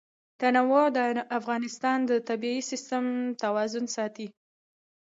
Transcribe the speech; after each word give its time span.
تنوع 0.39 0.85
د 0.97 0.97
افغانستان 1.39 1.97
د 2.09 2.11
طبعي 2.27 2.59
سیسټم 2.69 3.05
توازن 3.43 3.85
ساتي. 3.95 4.27